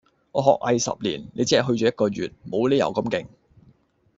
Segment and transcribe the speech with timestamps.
[0.31, 3.27] 我學藝十年，你只係去咗一個月，冇理由咁勁